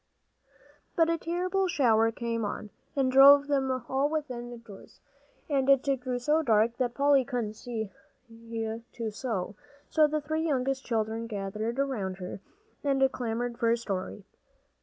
But 0.95 1.11
a 1.11 1.19
terrible 1.19 1.67
shower 1.67 2.11
came 2.11 2.43
on, 2.43 2.71
and 2.95 3.11
drove 3.11 3.45
them 3.45 3.69
all 3.87 4.09
within 4.09 4.57
doors, 4.61 4.99
and 5.47 5.69
it 5.69 5.83
grew 6.01 6.17
so 6.17 6.41
dark 6.41 6.77
that 6.77 6.95
Polly 6.95 7.23
couldn't 7.23 7.53
see 7.53 7.91
to 8.27 9.11
sew. 9.11 9.53
So 9.91 10.07
the 10.07 10.19
three 10.19 10.41
youngest 10.41 10.83
children 10.83 11.27
gathered 11.27 11.77
around 11.77 12.17
her 12.17 12.39
and 12.83 13.11
clamored 13.11 13.59
for 13.59 13.69
a 13.69 13.77
story. 13.77 14.23